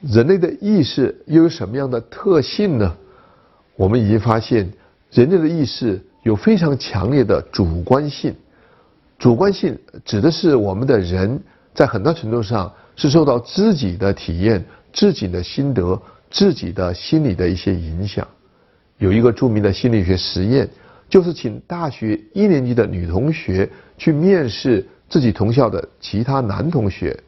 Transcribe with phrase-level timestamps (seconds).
[0.00, 2.96] 人类的意识又有什么样的特性呢？
[3.76, 4.70] 我们已经发现，
[5.10, 8.34] 人类的意识有非常强烈的主观性。
[9.18, 11.38] 主观性指的是我们的人
[11.74, 18.26] 在很大程度上是受到自己的体验、自己的心得、自己的心理的一些影响。
[18.96, 20.66] 有一个著名的心理学实验，
[21.10, 27.18] 就是请大学一年级的女同学去面试自己同校的其他男同学。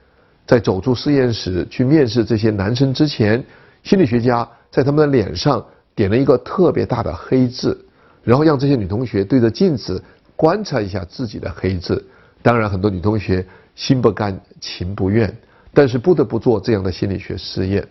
[0.46, 3.42] 在走出实验室去面试这些男生之前，
[3.82, 7.78] 心理学家在他们的脸上点了一个特别大的黑字，
[8.22, 10.02] 然后让这些女同学对着镜子
[10.34, 12.04] 观察一下自己的黑字。
[12.42, 15.32] 当然，很多女同学心不甘情不愿，
[15.72, 17.86] 但是不得不做这样的心理学实验。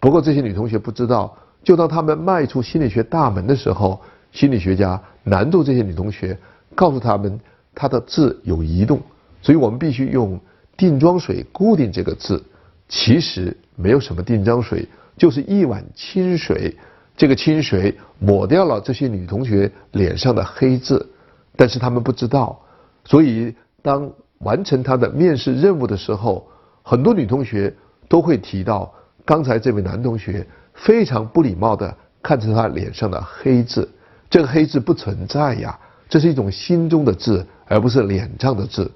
[0.00, 4.00] 不过，这些女同学不知道，就当她们迈出心理学大门的时候，
[4.32, 6.36] 心理学家拦住这些女同学，
[6.74, 7.38] 告诉她们
[7.74, 9.00] 她的字有移动，
[9.42, 10.40] 所以我们必须用。
[10.80, 12.42] 定妆水固定这个字，
[12.88, 16.74] 其实没有什么定妆水，就是一碗清水。
[17.18, 21.06] 这个清水抹掉了这些女同学脸上的黑字，
[21.54, 22.58] 但是他们不知道。
[23.04, 26.48] 所以当完成他的面试任务的时候，
[26.82, 27.76] 很多女同学
[28.08, 28.90] 都会提到，
[29.26, 33.86] 刚才这位男同学非常不礼貌的看着他脸上的黑字。
[34.30, 38.90] 这个黑字不存在呀，这是一种心中的字，而不是脸上的字。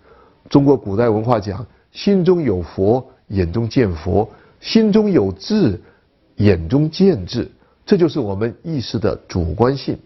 [0.49, 1.67] 中国古代文化讲。
[1.93, 4.29] 心中有佛，眼中见佛；
[4.59, 5.81] 心中有智，
[6.39, 7.49] 眼中见智。
[7.87, 9.97] 这就是我们意识的主观性。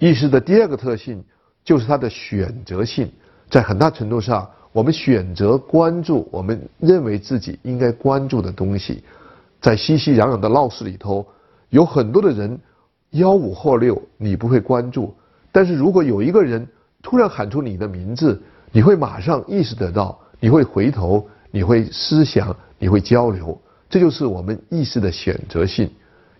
[0.00, 1.22] 意识的第二个特性
[1.64, 3.08] 就是它的选择性。
[3.48, 9.04] 在很大程度上，我们选择关注我们认为自己应该关注的东西。
[9.60, 11.24] 在熙熙攘攘的闹市里头，
[11.70, 12.58] 有很多的人
[13.12, 15.14] 吆五喝六，你不会关注；
[15.52, 16.66] 但是如果有一个人
[17.04, 18.42] 突然喊出你的名字，
[18.74, 20.18] 你会马上意识得到。
[20.40, 23.56] 你会回头，你会思想，你会交流，
[23.88, 25.88] 这就是我们意识的选择性。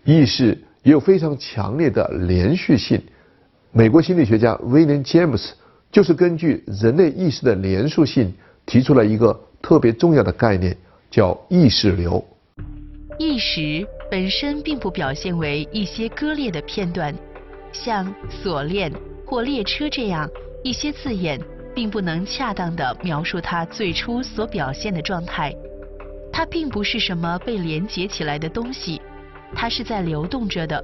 [0.05, 0.49] 意识
[0.83, 3.01] 也有非常强烈的连续性。
[3.71, 5.55] 美国心理学家威廉·詹姆斯
[5.92, 8.35] 就是根据人类意识的连续性，
[8.67, 10.77] 提出了一个特别重要的概念，
[11.11, 12.23] 叫意识流。
[13.17, 17.14] 意识本身并不表现为一些割裂的片段，
[17.73, 18.92] 像锁链
[19.25, 20.29] 或列车这样
[20.64, 21.41] 一些字眼。
[21.74, 25.55] 并不能恰当地描述它最初所表现的状态，
[26.33, 29.01] 它并不是什么被连接起来的东西，
[29.55, 30.83] 它是在流动着的。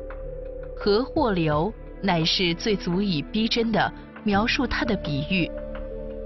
[0.76, 3.92] 和或流乃是最足以逼真的
[4.24, 5.50] 描述它的比喻。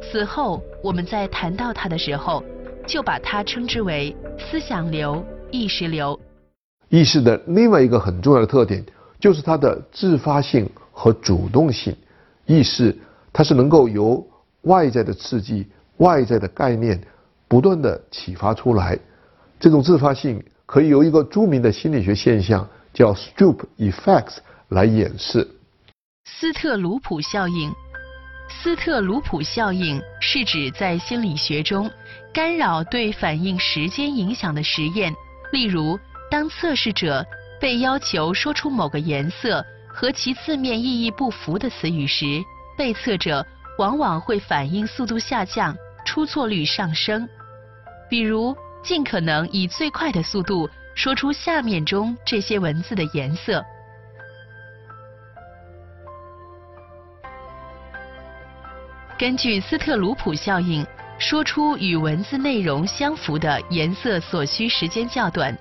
[0.00, 2.42] 此后我们在谈到它的时候，
[2.86, 6.18] 就把它称之为思想流、意识流。
[6.88, 8.84] 意识的另外一个很重要的特点
[9.18, 11.94] 就是它的自发性和主动性。
[12.46, 12.96] 意识
[13.32, 14.24] 它是能够由
[14.64, 15.66] 外在的刺激、
[15.98, 17.00] 外在的概念
[17.48, 18.98] 不断的启发出来，
[19.58, 24.36] 这种自发性可以由一个著名的心理学现象叫 Stroop Effects
[24.68, 25.48] 来演示。
[26.24, 27.72] 斯特鲁普效应。
[28.48, 31.90] 斯特鲁普效应是指在心理学中
[32.32, 35.14] 干扰对反应时间影响的实验，
[35.52, 35.98] 例如
[36.30, 37.24] 当测试者
[37.60, 42.42] 被要求说出某个颜色和其字面意义不符的词语时，
[42.76, 43.44] 被测者。
[43.78, 47.28] 往往会反应速度下降，出错率上升。
[48.08, 53.64] 比如，尽可能以最快的速度说出下面中这些文字的颜色。
[59.16, 60.86] 根据斯特鲁普效应，
[61.18, 65.56] 说出与文字内容相符的颜色所需时间较短，